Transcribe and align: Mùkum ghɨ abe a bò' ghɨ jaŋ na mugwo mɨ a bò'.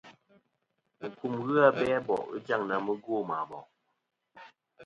Mùkum 1.01 1.33
ghɨ 1.45 1.53
abe 1.67 1.83
a 1.97 1.99
bò' 2.07 2.25
ghɨ 2.29 2.37
jaŋ 2.47 2.61
na 2.69 2.75
mugwo 2.85 3.15
mɨ 3.27 3.33
a 3.41 3.43
bò'. 3.49 3.63